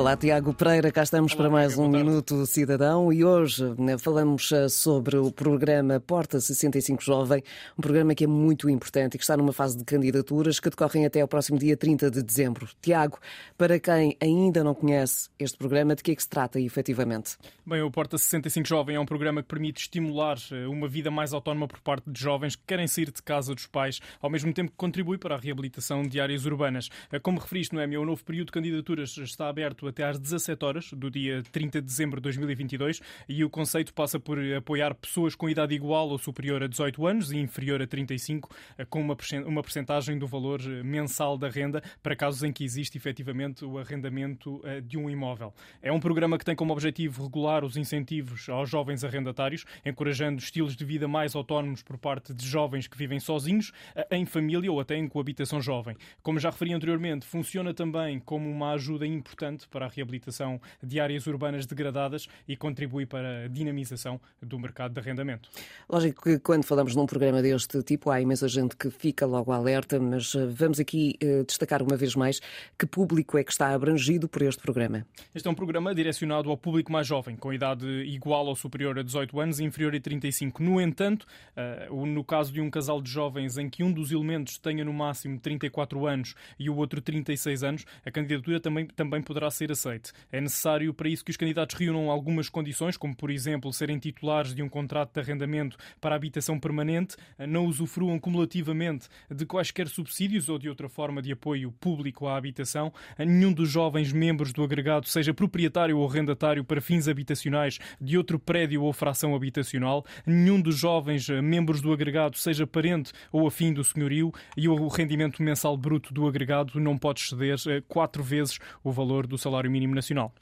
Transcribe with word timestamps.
Olá, 0.00 0.16
Tiago 0.16 0.54
Pereira, 0.54 0.90
cá 0.90 1.02
estamos 1.02 1.34
Olá, 1.34 1.42
para 1.42 1.50
mais 1.50 1.76
um. 1.76 1.86
Minuto 1.86 2.46
Cidadão 2.46 3.12
e 3.12 3.22
hoje 3.22 3.74
né, 3.76 3.98
falamos 3.98 4.50
eh, 4.50 4.66
sobre 4.70 5.18
o 5.18 5.30
programa 5.30 6.00
Porta 6.00 6.40
65 6.40 7.04
Jovem, 7.04 7.42
um 7.78 7.82
programa 7.82 8.14
que 8.14 8.24
é 8.24 8.26
muito 8.26 8.70
importante 8.70 9.16
e 9.16 9.18
que 9.18 9.24
está 9.24 9.36
numa 9.36 9.52
fase 9.52 9.76
de 9.76 9.84
candidaturas 9.84 10.58
que 10.58 10.70
decorrem 10.70 11.04
até 11.04 11.20
ao 11.20 11.28
próximo 11.28 11.58
dia 11.58 11.76
30 11.76 12.10
de 12.10 12.22
dezembro. 12.22 12.66
Tiago, 12.80 13.18
para 13.58 13.78
quem 13.78 14.16
ainda 14.22 14.64
não 14.64 14.74
conhece 14.74 15.28
este 15.38 15.58
programa, 15.58 15.94
de 15.94 16.02
que 16.02 16.12
é 16.12 16.16
que 16.16 16.22
se 16.22 16.30
trata 16.30 16.58
efetivamente? 16.58 17.36
Bem, 17.66 17.82
o 17.82 17.90
Porta 17.90 18.16
65 18.16 18.66
Jovem 18.66 18.96
é 18.96 19.00
um 19.00 19.04
programa 19.04 19.42
que 19.42 19.48
permite 19.48 19.82
estimular 19.82 20.38
eh, 20.50 20.66
uma 20.66 20.88
vida 20.88 21.10
mais 21.10 21.34
autónoma 21.34 21.68
por 21.68 21.78
parte 21.80 22.10
de 22.10 22.18
jovens 22.18 22.56
que 22.56 22.62
querem 22.66 22.88
sair 22.88 23.12
de 23.12 23.22
casa 23.22 23.54
dos 23.54 23.66
pais, 23.66 24.00
ao 24.22 24.30
mesmo 24.30 24.50
tempo 24.54 24.70
que 24.70 24.78
contribui 24.78 25.18
para 25.18 25.34
a 25.34 25.38
reabilitação 25.38 26.02
de 26.04 26.18
áreas 26.18 26.46
urbanas. 26.46 26.88
Eh, 27.12 27.18
Como 27.18 27.38
referiste, 27.38 27.74
Noémia, 27.74 28.00
o 28.00 28.06
novo 28.06 28.24
período 28.24 28.46
de 28.46 28.52
candidaturas 28.52 29.14
está 29.18 29.46
aberto 29.46 29.89
até 29.90 30.04
às 30.04 30.18
17 30.18 30.64
horas 30.64 30.92
do 30.92 31.10
dia 31.10 31.42
30 31.52 31.80
de 31.80 31.86
dezembro 31.86 32.20
de 32.20 32.22
2022 32.22 33.00
e 33.28 33.44
o 33.44 33.50
conceito 33.50 33.92
passa 33.92 34.18
por 34.18 34.38
apoiar 34.54 34.94
pessoas 34.94 35.34
com 35.34 35.48
idade 35.48 35.74
igual 35.74 36.08
ou 36.08 36.18
superior 36.18 36.62
a 36.62 36.66
18 36.66 37.06
anos 37.06 37.32
e 37.32 37.38
inferior 37.38 37.82
a 37.82 37.86
35, 37.86 38.48
eh, 38.78 38.84
com 38.84 39.00
uma 39.00 39.16
uma 39.46 39.62
percentagem 39.62 40.18
do 40.18 40.26
valor 40.26 40.60
eh, 40.60 40.82
mensal 40.82 41.36
da 41.36 41.48
renda 41.48 41.82
para 42.02 42.16
casos 42.16 42.42
em 42.42 42.52
que 42.52 42.64
existe 42.64 42.96
efetivamente 42.96 43.64
o 43.64 43.78
arrendamento 43.78 44.60
eh, 44.64 44.80
de 44.80 44.96
um 44.96 45.10
imóvel. 45.10 45.52
É 45.82 45.92
um 45.92 46.00
programa 46.00 46.38
que 46.38 46.44
tem 46.44 46.56
como 46.56 46.72
objetivo 46.72 47.24
regular 47.24 47.64
os 47.64 47.76
incentivos 47.76 48.48
aos 48.48 48.70
jovens 48.70 49.04
arrendatários, 49.04 49.64
encorajando 49.84 50.40
estilos 50.40 50.74
de 50.74 50.84
vida 50.84 51.06
mais 51.06 51.34
autónomos 51.34 51.82
por 51.82 51.98
parte 51.98 52.32
de 52.32 52.46
jovens 52.46 52.86
que 52.86 52.96
vivem 52.96 53.20
sozinhos, 53.20 53.72
em 54.10 54.24
família 54.24 54.70
ou 54.70 54.80
até 54.80 54.96
em 54.96 55.08
coabitação 55.08 55.60
jovem. 55.60 55.96
Como 56.22 56.38
já 56.38 56.50
referi 56.50 56.72
anteriormente, 56.72 57.26
funciona 57.26 57.74
também 57.74 58.18
como 58.20 58.50
uma 58.50 58.72
ajuda 58.72 59.06
importante 59.06 59.68
para 59.70 59.86
a 59.86 59.88
reabilitação 59.88 60.60
de 60.82 61.00
áreas 61.00 61.26
urbanas 61.26 61.66
degradadas 61.66 62.28
e 62.46 62.56
contribui 62.56 63.06
para 63.06 63.44
a 63.44 63.48
dinamização 63.48 64.20
do 64.42 64.58
mercado 64.58 64.92
de 64.92 65.00
arrendamento. 65.00 65.48
Lógico 65.88 66.22
que 66.22 66.38
quando 66.38 66.64
falamos 66.64 66.94
num 66.94 67.06
programa 67.06 67.40
deste 67.42 67.82
tipo 67.82 68.10
há 68.10 68.20
imensa 68.20 68.48
gente 68.48 68.76
que 68.76 68.90
fica 68.90 69.26
logo 69.26 69.52
alerta, 69.52 69.98
mas 69.98 70.34
eh, 70.34 70.46
vamos 70.46 70.80
aqui 70.80 71.16
eh, 71.20 71.44
destacar 71.44 71.82
uma 71.82 71.96
vez 71.96 72.14
mais 72.14 72.40
que 72.78 72.86
público 72.86 73.38
é 73.38 73.44
que 73.44 73.52
está 73.52 73.72
abrangido 73.72 74.28
por 74.28 74.42
este 74.42 74.62
programa. 74.62 75.06
Este 75.34 75.46
é 75.46 75.50
um 75.50 75.54
programa 75.54 75.94
direcionado 75.94 76.50
ao 76.50 76.56
público 76.56 76.90
mais 76.90 77.06
jovem, 77.06 77.36
com 77.36 77.52
idade 77.52 77.86
igual 78.04 78.46
ou 78.46 78.56
superior 78.56 78.98
a 78.98 79.02
18 79.02 79.40
anos 79.40 79.60
e 79.60 79.64
inferior 79.64 79.94
a 79.94 80.00
35. 80.00 80.62
No 80.62 80.80
entanto, 80.80 81.26
eh, 81.56 81.88
no 81.90 82.24
caso 82.24 82.52
de 82.52 82.60
um 82.60 82.70
casal 82.70 83.00
de 83.00 83.10
jovens 83.10 83.58
em 83.58 83.68
que 83.68 83.82
um 83.82 83.92
dos 83.92 84.10
elementos 84.12 84.58
tenha 84.58 84.84
no 84.84 84.92
máximo 84.92 85.38
34 85.38 86.06
anos 86.06 86.34
e 86.58 86.70
o 86.70 86.76
outro 86.76 87.00
36 87.00 87.62
anos, 87.62 87.84
a 88.04 88.10
candidatura 88.10 88.60
também, 88.60 88.86
também 88.86 89.22
poderá 89.22 89.50
ser 89.50 89.59
aceite. 89.68 90.12
É 90.30 90.40
necessário 90.40 90.94
para 90.94 91.08
isso 91.08 91.24
que 91.24 91.32
os 91.32 91.36
candidatos 91.36 91.76
reúnam 91.76 92.10
algumas 92.10 92.48
condições, 92.48 92.96
como 92.96 93.16
por 93.16 93.30
exemplo 93.30 93.72
serem 93.72 93.98
titulares 93.98 94.54
de 94.54 94.62
um 94.62 94.68
contrato 94.68 95.12
de 95.12 95.20
arrendamento 95.20 95.76
para 96.00 96.14
habitação 96.14 96.60
permanente, 96.60 97.16
eh, 97.36 97.46
não 97.46 97.66
usufruam 97.66 98.18
cumulativamente 98.18 99.08
de 99.28 99.44
quaisquer 99.44 99.88
subsídios 99.88 100.48
ou 100.48 100.58
de 100.58 100.68
outra 100.68 100.88
forma 100.88 101.20
de 101.20 101.32
apoio 101.32 101.72
público 101.72 102.26
à 102.26 102.36
habitação, 102.36 102.92
eh, 103.18 103.24
nenhum 103.24 103.52
dos 103.52 103.68
jovens 103.68 104.12
membros 104.12 104.52
do 104.52 104.62
agregado 104.62 105.08
seja 105.08 105.34
proprietário 105.34 105.98
ou 105.98 106.08
arrendatário 106.08 106.64
para 106.64 106.80
fins 106.80 107.08
habitacionais 107.08 107.78
de 108.00 108.16
outro 108.16 108.38
prédio 108.38 108.82
ou 108.82 108.92
fração 108.92 109.34
habitacional, 109.34 110.04
nenhum 110.24 110.60
dos 110.60 110.76
jovens 110.76 111.28
eh, 111.28 111.42
membros 111.42 111.80
do 111.80 111.92
agregado 111.92 112.36
seja 112.36 112.66
parente 112.66 113.12
ou 113.32 113.46
afim 113.46 113.72
do 113.72 113.82
senhorio 113.82 114.32
e 114.56 114.68
o 114.68 114.88
rendimento 114.88 115.42
mensal 115.42 115.76
bruto 115.76 116.12
do 116.14 116.26
agregado 116.26 116.78
não 116.78 116.96
pode 116.96 117.20
exceder 117.20 117.82
quatro 117.88 118.22
vezes 118.22 118.58
o 118.84 118.92
valor 118.92 119.26
do 119.26 119.36
salário 119.36 119.49
mínimo 119.70 119.94
nacional. 119.94 120.32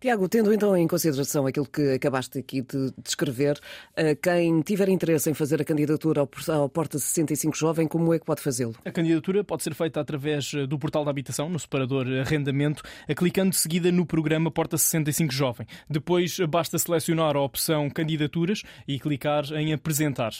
Tiago, 0.00 0.28
tendo 0.28 0.52
então 0.52 0.76
em 0.76 0.86
consideração 0.86 1.46
aquilo 1.46 1.66
que 1.66 1.92
acabaste 1.94 2.38
aqui 2.38 2.60
de 2.62 2.92
descrever, 3.02 3.58
eh, 3.96 4.14
quem 4.14 4.60
tiver 4.60 4.88
interesse 4.88 5.30
em 5.30 5.34
fazer 5.34 5.60
a 5.60 5.64
candidatura 5.64 6.20
ao 6.20 6.26
Por- 6.26 6.50
ao 6.50 6.68
Porta 6.68 6.98
65 6.98 7.56
Jovem, 7.56 7.88
como 7.88 8.12
é 8.12 8.18
que 8.18 8.24
pode 8.26 8.42
fazê-lo? 8.42 8.74
A 8.84 8.90
candidatura 8.90 9.42
pode 9.42 9.62
ser 9.62 9.74
feita 9.74 10.00
através 10.00 10.52
eh, 10.54 10.66
do 10.66 10.78
portal 10.78 11.04
da 11.04 11.10
habitação, 11.10 11.48
no 11.48 11.58
separador 11.58 12.06
Arrendamento, 12.20 12.82
eh, 13.08 13.14
clicando 13.14 13.50
de 13.50 13.56
seguida 13.56 13.90
no 13.90 14.04
programa 14.04 14.50
Porta 14.50 14.76
65 14.76 15.32
Jovem. 15.32 15.66
Depois 15.88 16.38
basta 16.40 16.78
selecionar 16.78 17.34
a 17.36 17.40
opção 17.40 17.88
Candidaturas 17.88 18.62
e 18.86 18.98
clicar 19.00 19.44
em 19.54 19.72
Apresentar. 19.72 20.32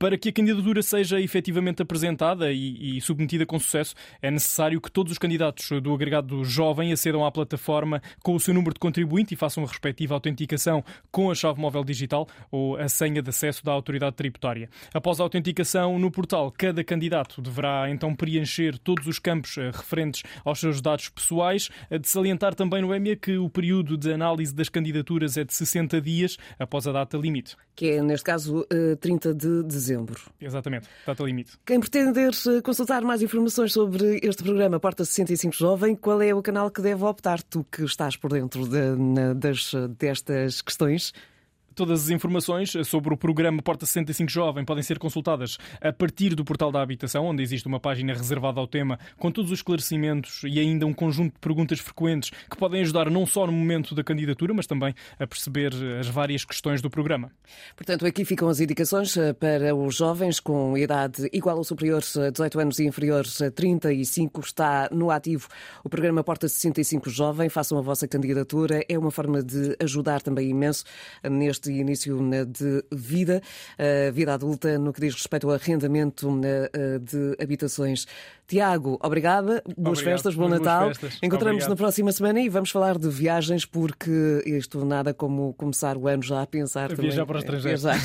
Para 0.00 0.16
que 0.16 0.30
a 0.30 0.32
candidatura 0.32 0.82
seja 0.82 1.20
efetivamente 1.20 1.82
apresentada 1.82 2.50
e, 2.50 2.96
e 2.96 3.00
submetida 3.02 3.44
com 3.44 3.58
sucesso, 3.58 3.94
é 4.22 4.30
necessário 4.30 4.80
que 4.80 4.90
todos 4.90 5.12
os 5.12 5.18
candidatos 5.18 5.68
do 5.82 5.92
agregado 5.92 6.42
jovem 6.42 6.90
acedam 6.90 7.22
à 7.22 7.30
plataforma 7.30 8.00
com 8.22 8.34
o 8.34 8.40
seu 8.40 8.54
número 8.54 8.72
de 8.72 8.80
contribuinte 8.80 9.34
e 9.34 9.36
façam 9.36 9.62
a 9.62 9.66
respectiva 9.66 10.14
autenticação 10.14 10.82
com 11.10 11.30
a 11.30 11.34
chave 11.34 11.60
móvel 11.60 11.84
digital 11.84 12.26
ou 12.50 12.78
a 12.78 12.88
senha 12.88 13.20
de 13.20 13.28
acesso 13.28 13.62
da 13.62 13.72
autoridade 13.72 14.16
tributária. 14.16 14.70
Após 14.94 15.20
a 15.20 15.22
autenticação 15.22 15.98
no 15.98 16.10
portal, 16.10 16.50
cada 16.50 16.82
candidato 16.82 17.42
deverá 17.42 17.90
então 17.90 18.16
preencher 18.16 18.78
todos 18.78 19.06
os 19.06 19.18
campos 19.18 19.58
eh, 19.58 19.70
referentes 19.70 20.22
aos 20.42 20.60
seus 20.60 20.80
dados 20.80 21.10
pessoais. 21.10 21.68
De 21.90 22.08
salientar 22.08 22.54
também, 22.54 22.80
Noémia, 22.80 23.16
que 23.16 23.36
o 23.36 23.50
período 23.50 23.98
de 23.98 24.10
análise 24.10 24.54
das 24.54 24.70
candidaturas 24.70 25.36
é 25.36 25.44
de 25.44 25.52
60 25.52 26.00
dias 26.00 26.38
após 26.58 26.86
a 26.86 26.92
data 26.92 27.18
limite. 27.18 27.54
Que 27.80 27.92
é, 27.92 28.02
neste 28.02 28.24
caso, 28.24 28.66
eh, 28.70 28.94
30 28.96 29.32
de 29.32 29.62
dezembro. 29.62 30.20
Exatamente, 30.38 30.86
data 31.06 31.24
limite. 31.24 31.52
Quem 31.64 31.80
pretender 31.80 32.30
eh, 32.46 32.60
consultar 32.60 33.00
mais 33.00 33.22
informações 33.22 33.72
sobre 33.72 34.20
este 34.22 34.42
programa 34.42 34.78
Porta 34.78 35.02
65 35.02 35.56
Jovem, 35.56 35.96
qual 35.96 36.20
é 36.20 36.34
o 36.34 36.42
canal 36.42 36.70
que 36.70 36.82
deve 36.82 37.02
optar? 37.04 37.42
Tu 37.42 37.64
que 37.72 37.82
estás 37.84 38.16
por 38.18 38.32
dentro 38.32 38.68
de- 38.68 38.96
na- 38.98 39.32
das, 39.32 39.72
destas 39.98 40.60
questões. 40.60 41.14
Todas 41.74 42.04
as 42.04 42.10
informações 42.10 42.72
sobre 42.84 43.14
o 43.14 43.16
programa 43.16 43.62
Porta 43.62 43.86
65 43.86 44.30
Jovem 44.30 44.64
podem 44.64 44.82
ser 44.82 44.98
consultadas 44.98 45.56
a 45.80 45.92
partir 45.92 46.34
do 46.34 46.44
portal 46.44 46.72
da 46.72 46.82
habitação, 46.82 47.26
onde 47.26 47.42
existe 47.42 47.66
uma 47.66 47.78
página 47.78 48.12
reservada 48.12 48.60
ao 48.60 48.66
tema 48.66 48.98
com 49.18 49.30
todos 49.30 49.50
os 49.50 49.58
esclarecimentos 49.58 50.42
e 50.44 50.58
ainda 50.58 50.86
um 50.86 50.92
conjunto 50.92 51.34
de 51.34 51.38
perguntas 51.38 51.78
frequentes 51.78 52.30
que 52.50 52.56
podem 52.56 52.80
ajudar 52.82 53.10
não 53.10 53.24
só 53.24 53.46
no 53.46 53.52
momento 53.52 53.94
da 53.94 54.02
candidatura, 54.02 54.52
mas 54.52 54.66
também 54.66 54.94
a 55.18 55.26
perceber 55.26 55.72
as 55.98 56.08
várias 56.08 56.44
questões 56.44 56.82
do 56.82 56.90
programa. 56.90 57.30
Portanto, 57.76 58.06
aqui 58.06 58.24
ficam 58.24 58.48
as 58.48 58.60
indicações 58.60 59.16
eh, 59.16 59.32
para 59.32 59.74
os 59.74 59.96
jovens 59.96 60.40
com 60.40 60.76
idade 60.76 61.28
igual 61.32 61.56
ou 61.56 61.64
superior 61.64 62.02
a 62.26 62.30
18 62.30 62.60
anos 62.60 62.78
e 62.78 62.86
inferior 62.86 63.24
a 63.42 63.50
35. 63.50 64.40
Está 64.40 64.88
no 64.90 65.10
ativo 65.10 65.48
o 65.84 65.88
programa 65.88 66.24
Porta 66.24 66.48
65 66.48 67.10
Jovem. 67.10 67.48
Façam 67.48 67.78
a 67.78 67.80
vossa 67.80 68.08
candidatura. 68.08 68.84
É 68.88 68.98
uma 68.98 69.10
forma 69.10 69.42
de 69.42 69.76
ajudar 69.80 70.22
também 70.22 70.48
imenso 70.48 70.84
neste 71.28 71.59
início 71.68 72.20
né, 72.22 72.44
de 72.44 72.84
vida, 72.92 73.42
eh, 73.76 74.10
vida 74.12 74.34
adulta, 74.34 74.78
no 74.78 74.92
que 74.92 75.00
diz 75.00 75.14
respeito 75.14 75.48
ao 75.48 75.54
arrendamento 75.54 76.30
né, 76.30 76.68
eh, 76.72 76.98
de 76.98 77.36
habitações. 77.42 78.06
Tiago, 78.46 78.98
obrigada. 79.02 79.62
Boas 79.76 79.98
Obrigado. 79.98 80.14
festas, 80.14 80.34
bom 80.34 80.48
Boas 80.48 80.60
Natal. 80.60 80.88
festas. 80.88 81.14
Encontramos 81.22 81.62
Obrigado. 81.62 81.70
na 81.70 81.76
próxima 81.76 82.12
semana 82.12 82.40
e 82.40 82.48
vamos 82.48 82.70
falar 82.70 82.98
de 82.98 83.08
viagens, 83.08 83.64
porque 83.64 84.42
isto 84.46 84.84
nada 84.84 85.12
como 85.14 85.52
começar 85.54 85.96
o 85.96 86.08
ano 86.08 86.22
já 86.22 86.42
a 86.42 86.46
pensar 86.46 86.86
A 86.86 86.88
também. 86.88 87.06
viajar 87.10 87.26
para 87.26 87.36
o 87.36 87.38
estrangeiro. 87.40 87.78
Viajar. 87.78 88.00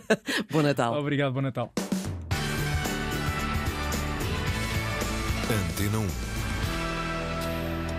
Bom 0.50 0.62
Natal. 0.62 0.94
Obrigado, 0.98 1.32
bom 1.32 1.40
Natal. 1.40 1.72
Antena 5.50 5.98
1. 5.98 6.27